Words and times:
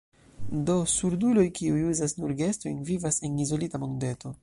Do, 0.69 0.77
surduloj, 0.93 1.45
kiuj 1.61 1.85
uzas 1.91 2.17
nur 2.23 2.35
gestojn, 2.43 2.83
vivas 2.91 3.25
en 3.29 3.41
izolita 3.47 3.87
mondeto. 3.87 4.39